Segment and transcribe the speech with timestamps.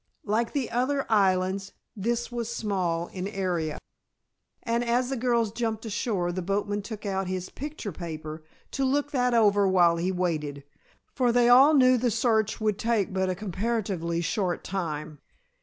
[0.25, 3.77] Like the other islands this was small in area;
[4.63, 9.11] and as the girls jumped ashore the boatman took out his "picture paper" to look
[9.11, 10.63] that over while he waited,
[11.13, 15.19] for they all knew the search would take but a comparatively short time.